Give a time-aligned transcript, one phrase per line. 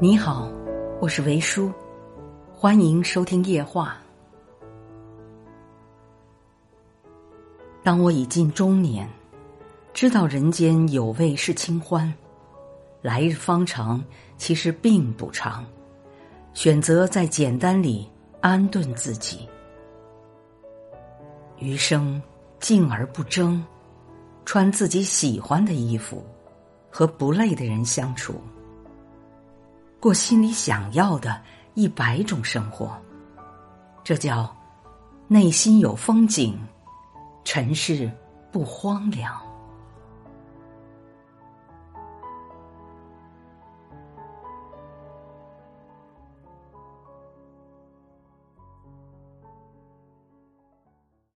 [0.00, 0.48] 你好，
[1.00, 1.72] 我是维叔，
[2.54, 3.98] 欢迎收听夜话。
[7.82, 9.10] 当我已近中年，
[9.92, 12.14] 知道人间有味是清欢，
[13.02, 14.00] 来日方长，
[14.36, 15.66] 其实并不长。
[16.54, 18.08] 选择在简单里
[18.40, 19.48] 安顿自己，
[21.58, 22.22] 余生
[22.60, 23.60] 静而不争，
[24.44, 26.24] 穿自己喜欢的衣服，
[26.88, 28.40] 和不累的人相处。
[30.00, 31.40] 过心里想要的
[31.74, 32.96] 一百种生活，
[34.04, 34.56] 这叫
[35.26, 36.56] 内心有风景，
[37.44, 38.10] 尘世
[38.52, 39.47] 不荒凉。